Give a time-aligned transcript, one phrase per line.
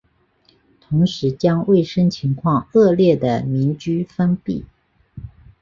[0.79, 4.65] 同时将卫生情况恶劣的民居封闭。